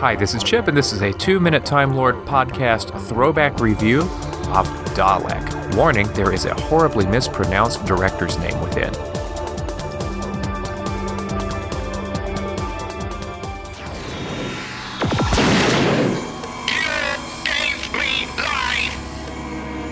[0.00, 4.00] Hi, this is Chip, and this is a two minute Time Lord podcast throwback review
[4.00, 5.76] of Dalek.
[5.76, 8.94] Warning there is a horribly mispronounced director's name within.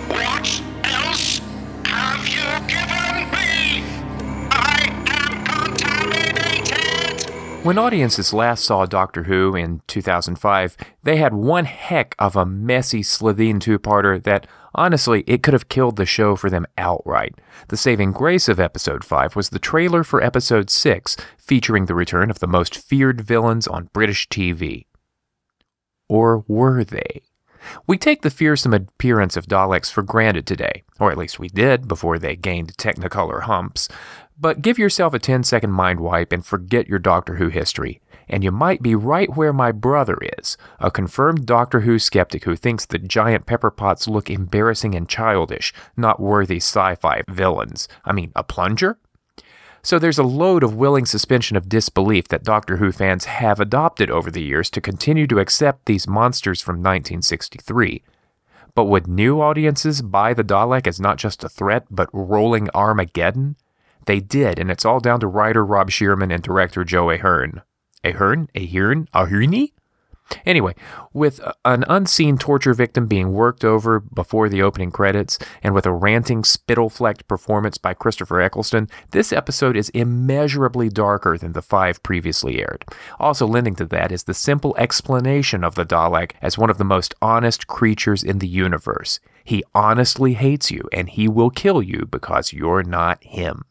[0.09, 1.43] What else
[1.85, 2.98] have you given
[7.65, 13.03] When audiences last saw Doctor Who in 2005, they had one heck of a messy
[13.03, 17.35] Slitheen two parter that, honestly, it could have killed the show for them outright.
[17.69, 22.31] The saving grace of Episode 5 was the trailer for Episode 6, featuring the return
[22.31, 24.87] of the most feared villains on British TV.
[26.09, 27.23] Or were they?
[27.87, 31.89] We take the fearsome appearance of Daleks for granted today, or at least we did
[31.89, 33.89] before they gained Technicolor humps.
[34.41, 38.45] But give yourself a 10 second mind wipe and forget your Doctor Who history, and
[38.45, 42.87] you might be right where my brother is, a confirmed Doctor Who skeptic who thinks
[42.87, 47.89] the giant pepper pots look embarrassing and childish, not worthy sci fi villains.
[48.05, 48.99] I mean, a plunger?
[49.83, 54.11] So there's a load of willing suspension of disbelief that Doctor Who fans have adopted
[54.11, 58.03] over the years to continue to accept these monsters from 1963.
[58.75, 63.57] But would new audiences buy the Dalek as not just a threat, but rolling Armageddon?
[64.07, 67.63] They did, and it's all down to writer Rob Shearman and director Joe Ahern.
[68.05, 68.49] Ahern?
[68.55, 69.09] Ahern?
[69.13, 69.69] Ahern?
[70.45, 70.75] Anyway,
[71.13, 75.93] with an unseen torture victim being worked over before the opening credits, and with a
[75.93, 82.03] ranting, spittle flecked performance by Christopher Eccleston, this episode is immeasurably darker than the five
[82.03, 82.85] previously aired.
[83.19, 86.85] Also, lending to that is the simple explanation of the Dalek as one of the
[86.85, 89.21] most honest creatures in the universe.
[89.45, 93.65] He honestly hates you, and he will kill you because you're not him.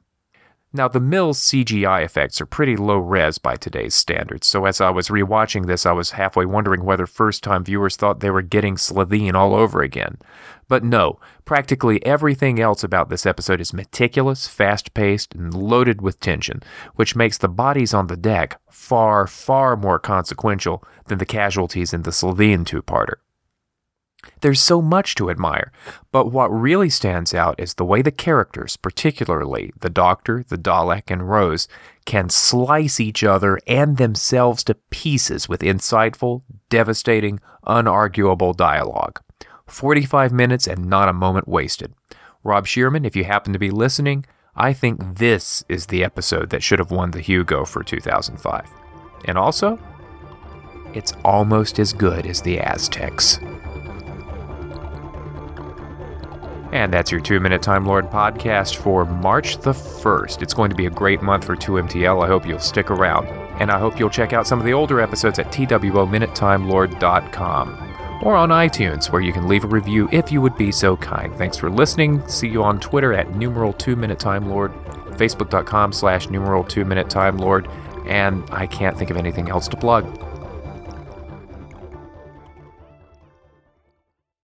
[0.73, 4.89] Now, the Mill's CGI effects are pretty low res by today's standards, so as I
[4.89, 8.75] was rewatching this, I was halfway wondering whether first time viewers thought they were getting
[8.75, 10.17] Slitheen all over again.
[10.67, 16.19] But no, practically everything else about this episode is meticulous, fast paced, and loaded with
[16.19, 16.61] tension,
[16.95, 22.01] which makes the bodies on the deck far, far more consequential than the casualties in
[22.01, 23.15] the Slitheen two parter.
[24.41, 25.71] There's so much to admire,
[26.11, 31.03] but what really stands out is the way the characters, particularly the Doctor, the Dalek,
[31.07, 31.67] and Rose,
[32.05, 39.21] can slice each other and themselves to pieces with insightful, devastating, unarguable dialogue.
[39.67, 41.93] 45 minutes and not a moment wasted.
[42.43, 46.63] Rob Shearman, if you happen to be listening, I think this is the episode that
[46.63, 48.69] should have won the Hugo for 2005.
[49.25, 49.77] And also,
[50.93, 53.39] it's almost as good as the Aztecs.
[56.71, 60.41] And that's your two minute Time Lord podcast for March the 1st.
[60.41, 62.21] It's going to be a great month for 2MTL.
[62.23, 63.27] I hope you'll stick around.
[63.61, 67.87] And I hope you'll check out some of the older episodes at TWOMinutetimelord.com
[68.23, 71.35] or on iTunes, where you can leave a review if you would be so kind.
[71.35, 72.27] Thanks for listening.
[72.27, 74.73] See you on Twitter at numeral 2 minute Time Lord,
[75.11, 77.67] Facebook.com slash numeral 2 minute Time Lord,
[78.05, 80.05] and I can't think of anything else to plug.